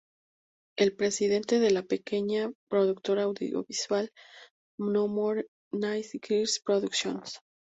Es 0.79 0.89
presidenta 0.93 1.59
de 1.59 1.69
la 1.69 1.83
pequeña 1.83 2.51
productora 2.69 3.21
audiovisual 3.21 4.09
No 4.79 5.07
More 5.07 5.45
Nice 5.71 6.17
Girls 6.27 6.59
Productions. 6.65 7.39